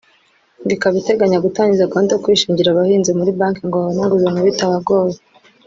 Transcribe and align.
ngo 0.61 0.71
ikaba 0.75 0.95
iteganya 1.01 1.43
gutangiza 1.45 1.89
gahunda 1.91 2.13
yo 2.13 2.21
kwishingira 2.23 2.67
abahinzi 2.71 3.11
muri 3.19 3.31
banki 3.39 3.61
ngo 3.65 3.75
babone 3.77 3.99
inguzanyo 4.03 4.41
bitabagoye 4.49 5.17